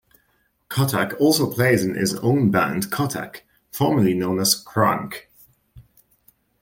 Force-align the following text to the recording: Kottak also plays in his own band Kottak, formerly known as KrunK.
Kottak 0.67 1.15
also 1.19 1.47
plays 1.53 1.85
in 1.85 1.93
his 1.93 2.15
own 2.15 2.49
band 2.49 2.89
Kottak, 2.89 3.41
formerly 3.71 4.15
known 4.15 4.39
as 4.39 4.65
KrunK. 4.65 5.27